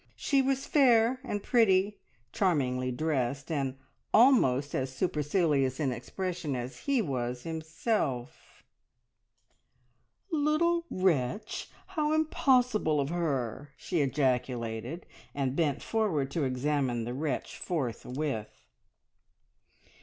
[0.15, 1.99] She was fair and pretty,
[2.31, 3.77] charmingly dressed, and
[4.11, 8.63] almost as supercilious in expression as he was himself.
[10.31, 11.69] "Little wretch!
[11.89, 18.65] How impossible of her!" she ejaculated, and bent forward to examine the wretch forthwith.